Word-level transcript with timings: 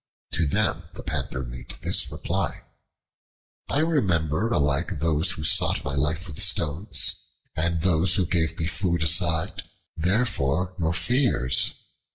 To 0.31 0.47
them 0.47 0.85
the 0.95 1.03
Panther 1.03 1.43
made 1.43 1.75
this 1.83 2.11
reply: 2.11 2.63
"I 3.69 3.81
remember 3.81 4.49
alike 4.49 4.99
those 4.99 5.33
who 5.33 5.43
sought 5.43 5.83
my 5.85 5.93
life 5.93 6.25
with 6.25 6.39
stones, 6.41 7.17
and 7.55 7.83
those 7.83 8.15
who 8.15 8.25
gave 8.25 8.57
me 8.57 8.65
food 8.65 9.03
aside, 9.03 9.61
therefore, 9.95 10.73
your 10.79 10.93
fears. 10.95 11.75